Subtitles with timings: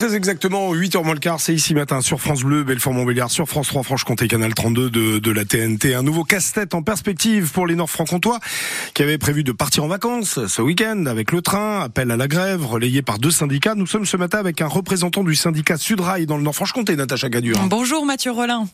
[0.00, 3.66] Très exactement, 8h moins le quart, c'est ici matin sur France Bleu, Belfort-Montbéliard, sur France
[3.66, 5.92] 3, Franche-Comté, Canal 32 de, de la TNT.
[5.96, 8.38] Un nouveau casse-tête en perspective pour les Nord-Franc-Comtois
[8.94, 11.80] qui avaient prévu de partir en vacances ce week-end avec le train.
[11.80, 13.74] Appel à la grève relayé par deux syndicats.
[13.74, 17.58] Nous sommes ce matin avec un représentant du syndicat Sudrail dans le Nord-Franche-Comté, Natacha Gadur.
[17.66, 18.68] Bonjour Mathieu Rollin.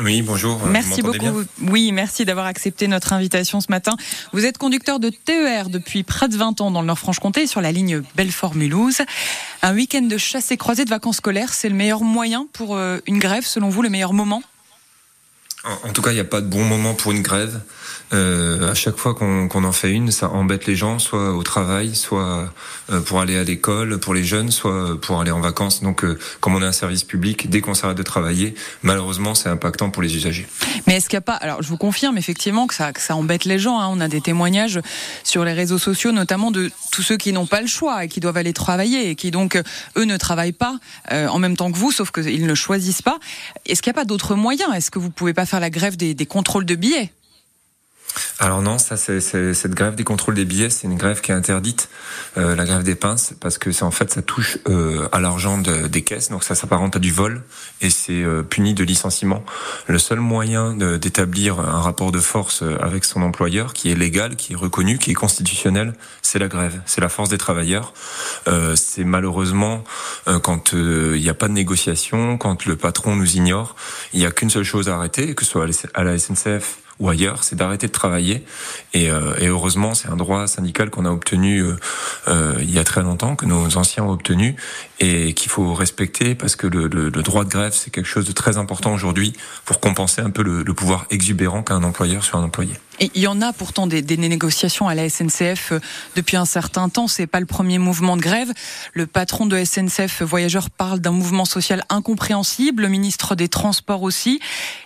[0.00, 0.60] Oui, bonjour.
[0.66, 1.44] Merci beaucoup.
[1.62, 3.96] Oui, merci d'avoir accepté notre invitation ce matin.
[4.32, 7.70] Vous êtes conducteur de TER depuis près de 20 ans dans le Nord-Franche-Comté sur la
[7.70, 9.02] ligne Belfort-Mulhouse.
[9.62, 12.98] Un week-end de chasse et croisée de vacances scolaires, c'est le meilleur moyen pour euh,
[13.06, 14.42] une grève, selon vous, le meilleur moment?
[15.64, 17.60] En tout cas, il n'y a pas de bon moment pour une grève.
[18.12, 21.96] Euh, à chaque fois qu'on en fait une, ça embête les gens, soit au travail,
[21.96, 22.48] soit
[22.92, 25.82] euh, pour aller à l'école, pour les jeunes, soit pour aller en vacances.
[25.82, 29.48] Donc, euh, comme on est un service public, dès qu'on s'arrête de travailler, malheureusement, c'est
[29.48, 30.46] impactant pour les usagers.
[30.86, 33.58] Mais est-ce qu'il n'y a pas Alors, je vous confirme effectivement que ça, embête les
[33.58, 33.80] gens.
[33.80, 33.88] Hein.
[33.90, 34.80] On a des témoignages
[35.24, 38.20] sur les réseaux sociaux, notamment de tous ceux qui n'ont pas le choix et qui
[38.20, 39.60] doivent aller travailler et qui donc
[39.96, 40.78] eux ne travaillent pas
[41.10, 43.18] en même temps que vous, sauf qu'ils ne choisissent pas.
[43.66, 44.70] Est-ce qu'il n'y a pas d'autres moyens?
[44.74, 47.10] Est-ce que vous pouvez pas faire la grève des contrôles de billets
[48.38, 51.34] alors non, ça c'est cette grève des contrôles des billets, c'est une grève qui est
[51.34, 51.88] interdite,
[52.36, 55.58] euh, la grève des pinces, parce que c'est en fait ça touche euh, à l'argent
[55.58, 57.42] de, des caisses, donc ça s'apparente à du vol
[57.80, 59.44] et c'est euh, puni de licenciement.
[59.86, 64.54] Le seul moyen d'établir un rapport de force avec son employeur, qui est légal, qui
[64.54, 67.94] est reconnu, qui est constitutionnel, c'est la grève, c'est la force des travailleurs.
[68.74, 69.84] c'est malheureusement
[70.42, 73.76] quand il n'y a pas de négociation, quand le patron nous ignore,
[74.12, 77.08] il n'y a qu'une seule chose à arrêter, que ce soit à la SNCF ou
[77.08, 78.44] ailleurs, c'est d'arrêter de travailler.
[78.92, 81.76] Et, euh, et heureusement, c'est un droit syndical qu'on a obtenu euh,
[82.28, 84.56] euh, il y a très longtemps, que nos anciens ont obtenu,
[85.04, 88.24] et qu'il faut respecter parce que le, le, le droit de grève, c'est quelque chose
[88.24, 92.24] de très important aujourd'hui pour compenser un peu le, le pouvoir exubérant qu'a un employeur
[92.24, 92.74] sur un employé.
[93.00, 95.80] Et il y en a pourtant des, des négociations à la SNCF euh,
[96.14, 97.08] depuis un certain temps.
[97.08, 98.52] C'est pas le premier mouvement de grève.
[98.92, 102.82] Le patron de SNCF Voyageurs parle d'un mouvement social incompréhensible.
[102.82, 104.40] Le ministre des Transports aussi.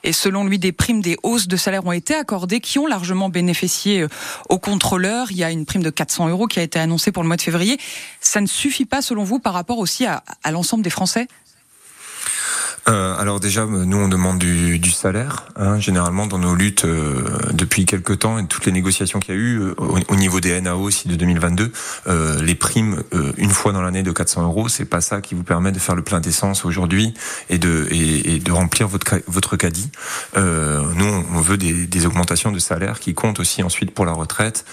[0.04, 3.28] Et selon lui, des primes, des hausses de salaire ont été accordées qui ont largement
[3.28, 4.08] bénéficié euh,
[4.48, 5.30] aux contrôleurs.
[5.30, 7.36] Il y a une prime de 400 euros qui a été annoncée pour le mois
[7.36, 7.78] de février.
[8.20, 11.28] Ça ne suffit pas, selon vous, par rapport aussi à, à l'ensemble des Français
[12.88, 15.44] euh, alors déjà, nous on demande du, du salaire.
[15.56, 19.38] Hein, généralement dans nos luttes euh, depuis quelques temps et toutes les négociations qu'il y
[19.38, 21.72] a eu euh, au, niveau des NAO aussi de 2022,
[22.06, 23.02] euh, les primes
[23.36, 25.96] une fois dans l'année de 400 euros, c'est pas ça qui vous permet de faire
[25.96, 27.12] le plein d'essence aujourd'hui
[27.50, 29.90] et de et, et, de remplir votre votre caddie.
[30.36, 34.64] nous on veut des, des, augmentations de salaire qui comptent aussi ensuite pour la retraite,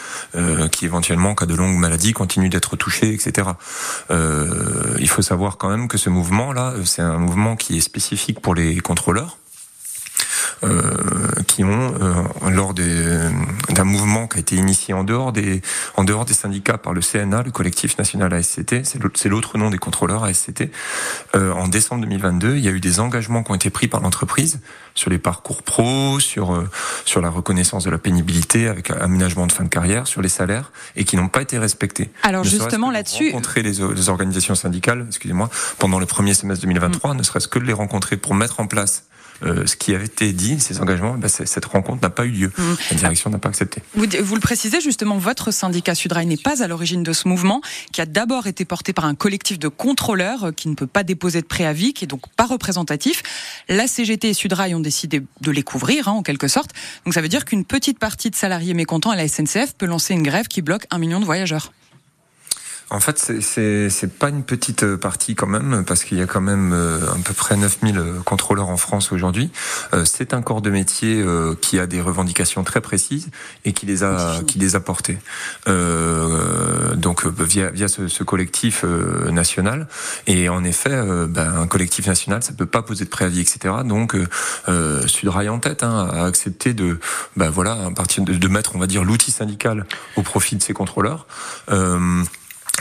[0.72, 3.50] qui éventuellement en cas de longue maladie continue d'être touché, etc.
[4.12, 8.05] il faut savoir quand même que ce mouvement là, c'est un mouvement qui est spécifique
[8.42, 9.38] pour les contrôleurs.
[10.66, 15.62] Euh, qui ont euh, lors d'un mouvement qui a été initié en dehors des
[15.96, 19.78] en dehors des syndicats par le CNA, le collectif national ASCT, c'est l'autre nom des
[19.78, 20.70] contrôleurs ASCT.
[21.36, 24.02] Euh, en décembre 2022, il y a eu des engagements qui ont été pris par
[24.02, 24.60] l'entreprise
[24.96, 26.70] sur les parcours pro, sur euh,
[27.06, 30.72] sur la reconnaissance de la pénibilité avec aménagement de fin de carrière, sur les salaires
[30.96, 32.10] et qui n'ont pas été respectés.
[32.24, 35.50] Alors justement là-dessus, rencontrer les, les, organisations syndicales, excusez-moi,
[35.80, 37.18] pendant le premier semestre 2023, mm.
[37.18, 39.04] ne serait-ce que de les rencontrer pour mettre en place
[39.44, 42.52] euh, ce qui avait été dit, ces engagements, bah, cette rencontre n'a pas eu lieu.
[42.58, 42.74] Mmh.
[42.92, 43.82] La direction n'a pas accepté.
[43.94, 47.62] Vous, vous, le précisez justement, votre syndicat Sudrail n'est pas à l'origine de ce mouvement,
[47.92, 51.04] qui a d'abord été porté par un collectif de contrôleurs euh, qui ne peut pas
[51.04, 53.24] déposer de préavis, qui est donc pas représentatif.
[53.68, 56.72] La CGT et Sudrail ont décidé de les couvrir, hein, en quelque sorte.
[57.06, 60.14] Donc ça veut dire qu'une petite partie de salariés mécontents à la SNCF peut lancer
[60.14, 61.72] une grève qui bloque un million de voyageurs.
[62.92, 66.42] En fait, c'est pas une petite euh, partie quand même, parce qu'il y a quand
[66.42, 69.52] même euh, à peu près 9000 euh, contrôleurs en France aujourd'hui.
[70.04, 71.24] C'est un corps de métier
[71.62, 73.30] qui a des revendications très précises
[73.64, 75.18] et qui les a qui les a portées.
[75.68, 79.88] donc via via ce, ce collectif national.
[80.28, 83.76] Et en effet, ben, un collectif national, ça peut pas poser de préavis, etc.
[83.86, 84.16] Donc
[84.68, 87.00] euh, Sudrail en tête hein, a accepté de
[87.36, 89.86] ben voilà à partir de, de mettre on va dire l'outil syndical
[90.16, 91.28] au profit de ces contrôleurs.
[91.72, 92.24] Euh,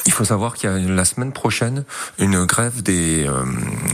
[0.07, 1.85] il faut savoir qu'il y a la semaine prochaine
[2.19, 3.45] une grève des, euh,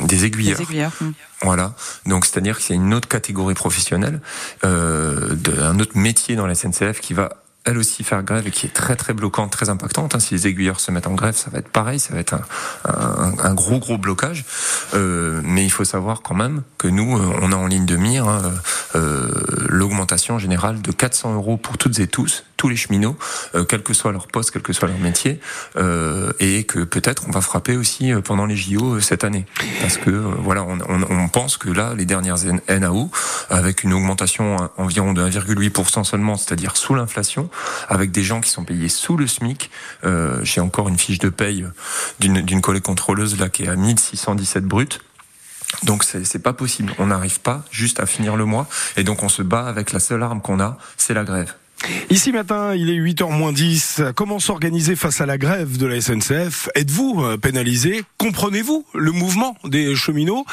[0.06, 0.56] des aiguilleurs.
[0.56, 0.92] Des aiguilleurs.
[1.00, 1.12] Hmm.
[1.42, 1.74] Voilà.
[2.06, 4.20] Donc c'est-à-dire qu'il y a une autre catégorie professionnelle,
[4.64, 7.30] euh, de, un autre métier dans la SNCF qui va
[7.64, 10.14] elle aussi faire grève et qui est très très bloquante, très impactante.
[10.14, 10.20] Hein.
[10.20, 12.42] Si les aiguilleurs se mettent en grève, ça va être pareil, ça va être un,
[12.86, 14.44] un, un gros gros blocage.
[14.94, 17.96] Euh, mais il faut savoir quand même que nous, euh, on a en ligne de
[17.96, 18.42] mire hein,
[19.68, 23.16] l'augmentation générale de 400 euros pour toutes et tous, tous les cheminots,
[23.68, 25.40] quel que soit leur poste, quel que soit leur métier,
[26.40, 29.46] et que peut-être on va frapper aussi pendant les JO cette année,
[29.80, 32.36] parce que voilà, on, on, on, pense que là, les dernières
[32.68, 33.10] NAO,
[33.48, 37.49] avec une augmentation environ de 1,8% seulement, c'est-à-dire sous l'inflation,
[37.88, 39.70] avec des gens qui sont payés sous le SMIC.
[40.04, 41.66] Euh, J'ai encore une fiche de paye
[42.18, 45.00] d'une collègue contrôleuse là qui est à 1617 brut.
[45.84, 46.92] Donc c'est pas possible.
[46.98, 48.66] On n'arrive pas juste à finir le mois.
[48.96, 51.54] Et donc on se bat avec la seule arme qu'on a, c'est la grève.
[52.10, 54.02] Ici matin, il est 8h moins 10.
[54.14, 58.04] Comment s'organiser face à la grève de la SNCF Êtes-vous euh, pénalisé?
[58.18, 60.44] Comprenez-vous le mouvement des cheminots?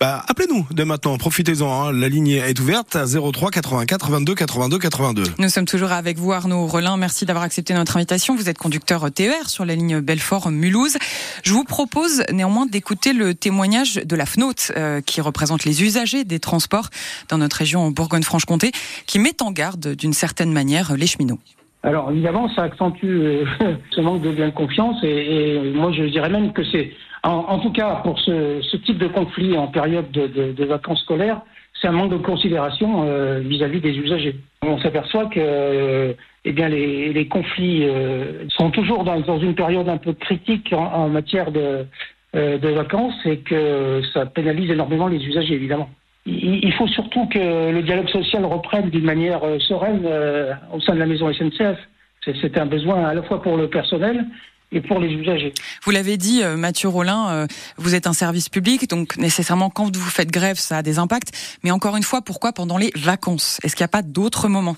[0.00, 1.70] Bah, Appelez-nous dès maintenant, profitez-en.
[1.70, 1.92] Hein.
[1.92, 5.22] La ligne est ouverte à 03 84 22 82 82.
[5.38, 6.96] Nous sommes toujours avec vous Arnaud Relin.
[6.96, 8.34] Merci d'avoir accepté notre invitation.
[8.34, 10.96] Vous êtes conducteur TER sur la ligne Belfort-Mulhouse.
[11.44, 16.24] Je vous propose néanmoins d'écouter le témoignage de la FNOT euh, qui représente les usagers
[16.24, 16.88] des transports
[17.28, 18.72] dans notre région Bourgogne-Franche-Comté
[19.06, 21.38] qui met en garde d'une certaine manière les cheminots
[21.84, 23.44] alors évidemment, ça accentue euh,
[23.90, 26.92] ce manque de bien de confiance et, moi je dirais même que c'est,
[27.24, 31.40] en, tout cas pour ce, type de conflit en période de, vacances scolaires,
[31.80, 34.36] c'est un manque de considération euh, vis-à-vis des usagers.
[34.62, 36.12] On s'aperçoit que euh,
[36.44, 37.84] eh bien les, conflits
[38.48, 41.86] sont toujours dans, une période un peu critique en matière de
[42.32, 45.88] vacances et que ça pénalise énormément les usagers évidemment
[46.24, 50.94] il faut surtout que le dialogue social reprenne d'une manière euh, sereine euh, au sein
[50.94, 51.78] de la maison SNCF.
[52.24, 54.24] C'est un besoin à la fois pour le personnel
[54.70, 55.52] et pour les usagers.
[55.82, 60.10] Vous l'avez dit, euh, Mathieu Rollin, vous êtes un service public, donc nécessairement quand vous
[60.10, 61.58] faites grève, ça a des impacts.
[61.64, 63.58] Mais encore une fois, pourquoi pendant les vacances?
[63.64, 64.76] Est-ce qu'il n'y a pas d'autres moments?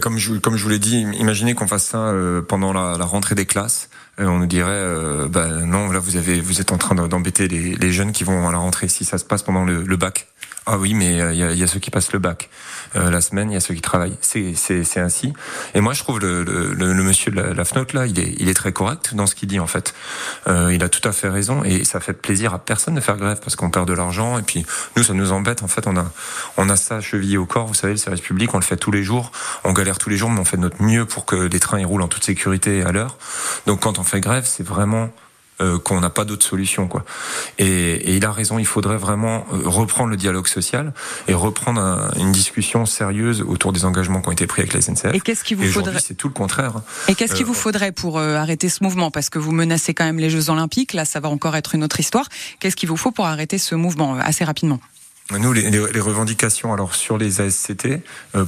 [0.00, 2.12] Comme je vous l'ai dit, imaginez qu'on fasse ça
[2.48, 3.88] pendant la, rentrée des classes.
[4.18, 7.48] Euh, on nous dirait euh, bah non là vous avez vous êtes en train d'embêter
[7.48, 10.26] les, jeunes qui vont à la rentrée si ça se passe pendant le bac
[10.72, 12.48] ah oui, mais euh, il y, a, y, a, ceux qui passent le bac
[12.94, 14.16] euh, la semaine, il y a ceux qui travaillent.
[14.20, 15.32] C'est ainsi.
[15.74, 18.36] Et moi, je trouve le, le, le, monsieur de la, la FNOT là, il est,
[18.38, 19.94] il est très correct dans ce qu'il dit en fait.
[20.46, 23.16] Euh, il a tout à fait raison et ça fait plaisir à personne de faire
[23.16, 24.64] grève parce qu'on perd de l'argent et puis
[24.96, 25.64] nous, ça nous embête.
[25.64, 26.04] En fait, on a,
[26.56, 27.66] on a ça chevillé au corps.
[27.66, 29.32] Vous savez, le service public, on le fait tous les jours.
[29.64, 31.86] On galère tous les jours, mais on fait notre mieux pour que les trains ils
[31.86, 33.16] roulent en toute sécurité et à l'heure.
[33.66, 35.10] Donc, quand on fait grève, c'est vraiment
[35.60, 37.04] euh, qu'on n'a pas d'autre solution quoi.
[37.58, 40.94] Et, et, il a raison, il faudrait vraiment euh, reprendre le dialogue social
[41.28, 45.12] et reprendre une discussion sérieuse autour des engagements qui ont été pris avec la SNCF.
[45.12, 46.74] Et qu'est-ce qu'il vous faudrait C'est tout le contraire.
[47.08, 49.10] Et qu'est-ce qu'il euh, vous faudrait pour arrêter ce mouvement?
[49.10, 50.94] Parce que vous menacez quand même les Jeux Olympiques.
[50.94, 52.26] Là, ça va encore être une autre histoire.
[52.58, 54.80] Qu'est-ce qu'il vous faut pour arrêter ce mouvement assez rapidement?
[55.38, 58.00] Nous, les, les, revendications, alors sur les ASCT,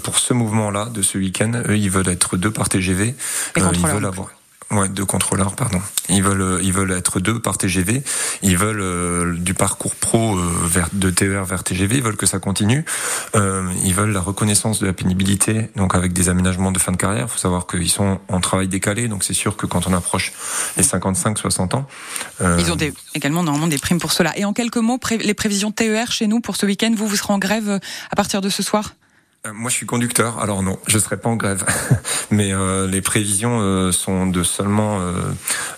[0.03, 3.15] pour ce mouvement-là de ce week-end, eux, ils veulent être deux par TGV.
[3.57, 4.31] ils veulent avoir
[4.73, 5.83] Ouais, deux contrôleurs, pardon.
[6.09, 8.03] Ils veulent, euh, ils veulent être deux par TGV.
[8.43, 11.97] Ils veulent euh, du parcours pro euh, de TER vers TGV.
[11.97, 12.85] Ils veulent que ça continue.
[13.35, 17.27] Ils veulent la reconnaissance de la pénibilité, donc avec des aménagements de fin de carrière.
[17.29, 20.33] Il faut savoir qu'ils sont en travail décalé, donc c'est sûr que quand on approche
[20.77, 21.87] les 55-60 ans,
[22.41, 22.77] ils ont
[23.15, 24.37] également normalement des primes pour cela.
[24.39, 27.33] Et en quelques mots, les prévisions TER chez nous pour ce week-end, vous vous serez
[27.33, 27.81] en grève
[28.11, 28.95] à partir de ce soir?
[29.53, 31.65] Moi, je suis conducteur, alors non, je serai pas en grève.
[32.31, 35.01] Mais euh, les prévisions euh, sont de seulement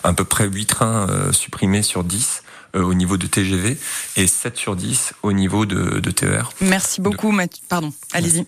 [0.03, 2.43] à peu près 8 trains supprimés sur 10
[2.75, 3.77] au niveau de TGV
[4.17, 6.51] et 7 sur 10 au niveau de, de TER.
[6.61, 7.63] Merci beaucoup, Mathieu.
[7.69, 8.45] Pardon, allez-y.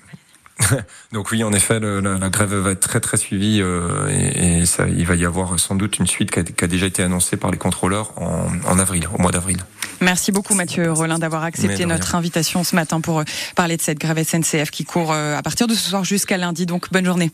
[1.14, 3.62] Donc oui, en effet, la, grève va être très très suivie
[4.10, 7.38] et, ça, il va y avoir sans doute une suite qui a, déjà été annoncée
[7.38, 9.58] par les contrôleurs en, en avril, au mois d'avril.
[10.02, 13.24] Merci beaucoup Mathieu Rollin d'avoir accepté notre invitation ce matin pour euh,
[13.56, 16.66] parler de cette grève SNCF qui court euh, à partir de ce soir jusqu'à lundi.
[16.66, 17.32] Donc bonne journée.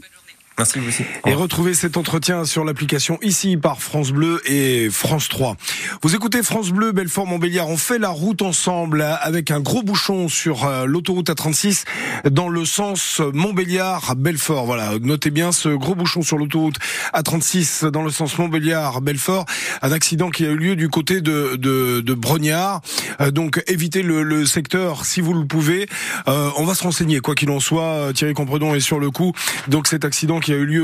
[0.58, 1.04] Merci vous aussi.
[1.26, 5.58] Et retrouvez cet entretien sur l'application ici par France Bleu et France 3.
[6.04, 7.70] Vous écoutez France Bleu, Belfort Montbéliard.
[7.70, 11.86] On fait la route ensemble avec un gros bouchon sur euh, l'autoroute A36
[12.30, 14.66] dans le sens Montbéliard Belfort.
[14.68, 16.76] Voilà, notez bien ce gros bouchon sur l'autoroute
[17.16, 19.46] A36 dans le sens Montbéliard Belfort.
[19.82, 22.82] Un accident qui a eu lieu du côté de de, de Brognard.
[23.22, 25.88] Euh, donc évitez le, le, secteur si vous le pouvez.
[26.28, 28.14] Euh, on va se renseigner quoi qu'il en soit.
[28.14, 29.34] Thierry Compredon est sur le coup.
[29.68, 30.82] Donc cet accident qui a eu lieu